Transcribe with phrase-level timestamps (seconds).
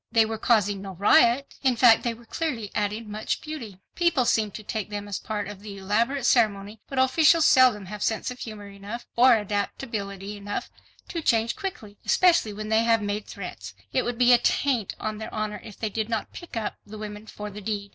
[0.11, 4.63] They were causing no riot, in fact they were clearly adding much beauty—people seemed to
[4.63, 9.05] take them as part of the elaborate ceremony—but officials seldom have sense of humor enough
[9.15, 10.71] or adaptability enough
[11.09, 13.75] to change quickly, especially when they have made threats.
[13.93, 16.97] It would be a taint on their honor, if they did not "pick up" the
[16.97, 17.89] women for the deed.